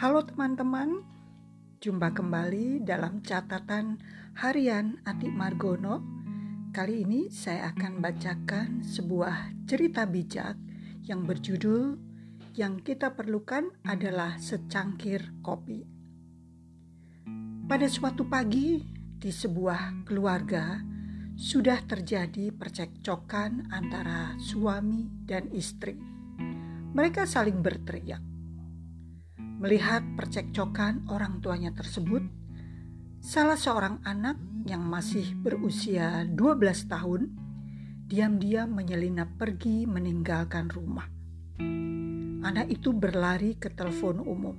Halo 0.00 0.24
teman-teman, 0.24 1.04
jumpa 1.76 2.16
kembali 2.16 2.80
dalam 2.88 3.20
catatan 3.20 4.00
harian 4.32 4.96
Ati 5.04 5.28
Margono. 5.28 6.00
Kali 6.72 7.04
ini 7.04 7.28
saya 7.28 7.68
akan 7.76 8.00
bacakan 8.00 8.80
sebuah 8.80 9.68
cerita 9.68 10.08
bijak 10.08 10.56
yang 11.04 11.28
berjudul 11.28 12.00
"Yang 12.56 12.74
Kita 12.80 13.12
Perlukan 13.12 13.76
Adalah 13.84 14.40
Secangkir 14.40 15.36
Kopi". 15.44 15.84
Pada 17.68 17.84
suatu 17.84 18.24
pagi 18.24 18.80
di 19.20 19.28
sebuah 19.28 20.08
keluarga 20.08 20.80
sudah 21.36 21.76
terjadi 21.84 22.48
percekcokan 22.56 23.68
antara 23.68 24.32
suami 24.40 25.28
dan 25.28 25.52
istri. 25.52 26.00
Mereka 26.96 27.28
saling 27.28 27.60
berteriak 27.60 28.29
Melihat 29.60 30.00
percekcokan 30.16 31.04
orang 31.12 31.44
tuanya 31.44 31.68
tersebut, 31.76 32.24
salah 33.20 33.60
seorang 33.60 34.00
anak 34.08 34.40
yang 34.64 34.80
masih 34.80 35.36
berusia 35.36 36.24
12 36.24 36.88
tahun 36.88 37.28
diam-diam 38.08 38.72
menyelinap 38.72 39.36
pergi 39.36 39.84
meninggalkan 39.84 40.72
rumah. 40.72 41.04
Anak 42.40 42.72
itu 42.72 42.96
berlari 42.96 43.60
ke 43.60 43.68
telepon 43.68 44.24
umum. 44.24 44.56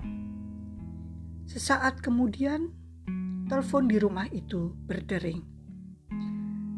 Sesaat 1.49 1.97
kemudian, 2.05 2.69
telepon 3.49 3.89
di 3.89 3.97
rumah 3.97 4.29
itu 4.29 4.69
berdering. 4.85 5.41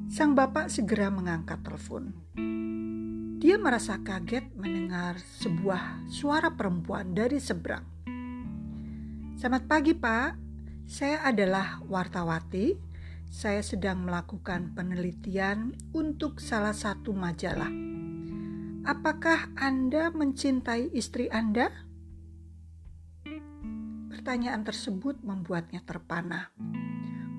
Sang 0.07 0.31
bapak 0.31 0.71
segera 0.71 1.11
mengangkat 1.11 1.59
telepon. 1.59 2.15
Dia 3.43 3.59
merasa 3.59 3.99
kaget 3.99 4.55
mendengar 4.55 5.19
sebuah 5.43 6.07
suara 6.07 6.55
perempuan 6.55 7.11
dari 7.11 7.43
seberang. 7.43 7.92
Selamat 9.43 9.67
pagi, 9.67 9.91
Pak. 9.91 10.39
Saya 10.87 11.19
adalah 11.27 11.83
wartawati. 11.83 12.79
Saya 13.27 13.59
sedang 13.59 14.07
melakukan 14.07 14.71
penelitian 14.71 15.75
untuk 15.91 16.39
salah 16.39 16.71
satu 16.71 17.11
majalah. 17.11 17.67
Apakah 18.87 19.51
Anda 19.59 20.15
mencintai 20.15 20.95
istri 20.95 21.27
Anda? 21.27 21.67
Pertanyaan 24.15 24.63
tersebut 24.63 25.19
membuatnya 25.27 25.83
terpana. 25.83 26.47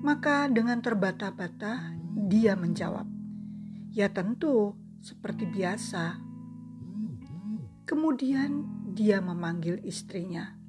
Maka 0.05 0.45
dengan 0.45 0.85
terbata-bata 0.85 1.89
dia 2.29 2.53
menjawab, 2.53 3.09
"Ya 3.89 4.13
tentu, 4.13 4.77
seperti 5.01 5.49
biasa." 5.49 6.21
Kemudian 7.89 8.61
dia 8.93 9.17
memanggil 9.25 9.81
istrinya. 9.81 10.64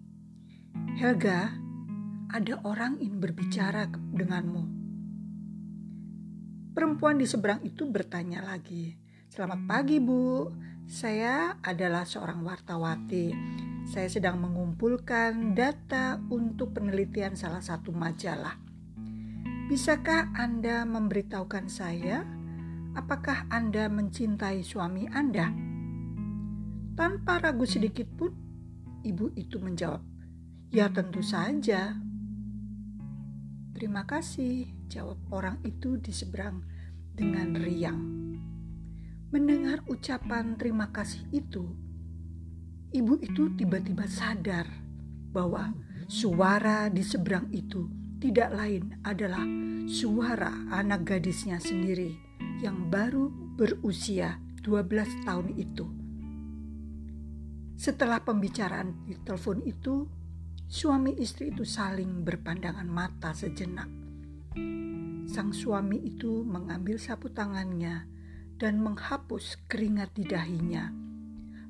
Helga, 0.97 1.52
ada 2.33 2.56
orang 2.64 2.97
ingin 3.05 3.20
berbicara 3.20 3.84
denganmu. 4.16 4.64
Perempuan 6.72 7.20
di 7.20 7.28
seberang 7.28 7.61
itu 7.69 7.84
bertanya 7.84 8.41
lagi, 8.41 8.97
Selamat 9.28 9.61
pagi 9.69 10.00
bu, 10.00 10.48
saya 10.89 11.61
adalah 11.61 12.08
seorang 12.08 12.41
wartawati. 12.41 13.28
Saya 13.84 14.08
sedang 14.08 14.41
mengumpulkan 14.41 15.52
data 15.52 16.17
untuk 16.33 16.72
penelitian 16.72 17.36
salah 17.36 17.61
satu 17.61 17.92
majalah. 17.92 18.56
Bisakah 19.69 20.33
Anda 20.33 20.89
memberitahukan 20.89 21.69
saya 21.69 22.24
apakah 22.97 23.44
Anda 23.52 23.92
mencintai 23.92 24.64
suami 24.64 25.05
Anda? 25.12 25.52
Tanpa 26.97 27.44
ragu 27.44 27.69
sedikit 27.69 28.08
pun, 28.17 28.33
ibu 29.05 29.28
itu 29.36 29.61
menjawab, 29.61 30.16
Ya 30.75 30.91
tentu 30.91 31.22
saja. 31.22 31.95
Terima 33.70 34.02
kasih, 34.02 34.67
jawab 34.91 35.20
orang 35.30 35.63
itu 35.63 35.95
di 36.01 36.11
seberang 36.11 36.67
dengan 37.14 37.55
riang. 37.55 38.02
Mendengar 39.30 39.86
ucapan 39.86 40.58
terima 40.58 40.91
kasih 40.91 41.23
itu, 41.30 41.70
ibu 42.91 43.14
itu 43.23 43.52
tiba-tiba 43.55 44.11
sadar 44.11 44.67
bahwa 45.30 45.70
suara 46.11 46.91
di 46.91 47.05
seberang 47.07 47.46
itu 47.55 47.86
tidak 48.18 48.51
lain 48.51 48.96
adalah 49.07 49.45
suara 49.86 50.51
anak 50.74 51.07
gadisnya 51.07 51.62
sendiri 51.62 52.17
yang 52.58 52.91
baru 52.91 53.29
berusia 53.55 54.42
12 54.67 55.29
tahun 55.29 55.55
itu. 55.55 55.86
Setelah 57.77 58.24
pembicaraan 58.24 59.05
di 59.05 59.14
telepon 59.20 59.61
itu, 59.62 60.08
Suami 60.67 61.15
istri 61.23 61.55
itu 61.55 61.63
saling 61.63 62.27
berpandangan 62.27 62.91
mata 62.91 63.31
sejenak. 63.31 63.87
Sang 65.31 65.55
suami 65.55 66.03
itu 66.03 66.43
mengambil 66.43 66.99
sapu 66.99 67.31
tangannya 67.31 68.03
dan 68.59 68.83
menghapus 68.83 69.63
keringat 69.71 70.11
di 70.19 70.27
dahinya, 70.27 70.91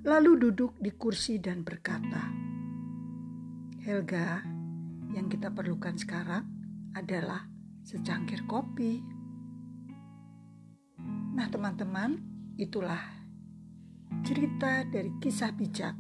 lalu 0.01 0.49
duduk 0.49 0.81
di 0.81 0.89
kursi 0.97 1.37
dan 1.37 1.61
berkata, 1.61 2.25
"Helga, 3.85 4.41
yang 5.13 5.29
kita 5.29 5.53
perlukan 5.53 6.01
sekarang 6.01 6.49
adalah 6.97 7.45
secangkir 7.85 8.49
kopi." 8.49 9.05
Nah, 11.37 11.53
teman-teman, 11.53 12.17
itulah 12.57 13.05
cerita 14.25 14.89
dari 14.89 15.13
kisah 15.21 15.53
bijak 15.53 15.93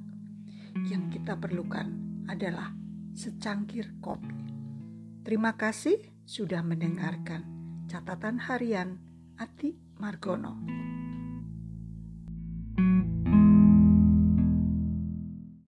yang 0.88 1.12
kita 1.12 1.36
perlukan 1.36 1.92
adalah 2.24 2.85
secangkir 3.16 3.96
kopi. 4.04 4.36
Terima 5.24 5.56
kasih 5.56 5.96
sudah 6.28 6.60
mendengarkan 6.60 7.42
catatan 7.88 8.36
harian 8.38 9.00
Ati 9.40 9.74
Margono. 9.96 10.60